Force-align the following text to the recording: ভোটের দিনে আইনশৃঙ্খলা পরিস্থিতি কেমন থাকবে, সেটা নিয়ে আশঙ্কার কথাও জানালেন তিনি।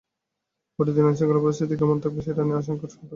ভোটের 0.75 0.93
দিনে 0.95 1.07
আইনশৃঙ্খলা 1.09 1.43
পরিস্থিতি 1.45 1.73
কেমন 1.79 1.97
থাকবে, 2.03 2.19
সেটা 2.27 2.41
নিয়ে 2.43 2.59
আশঙ্কার 2.61 2.77
কথাও 2.81 2.89
জানালেন 2.89 2.99
তিনি। 3.03 3.07